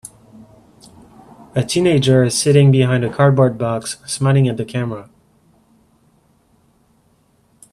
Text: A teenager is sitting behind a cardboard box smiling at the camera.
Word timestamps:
A 1.53 1.63
teenager 1.63 2.23
is 2.23 2.35
sitting 2.35 2.71
behind 2.71 3.05
a 3.05 3.13
cardboard 3.13 3.59
box 3.59 3.97
smiling 4.07 4.47
at 4.47 4.57
the 4.57 4.65
camera. 4.65 5.11